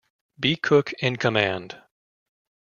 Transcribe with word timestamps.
B. 0.39 0.55
Cook 0.55 0.93
in 0.93 1.17
command. 1.17 1.79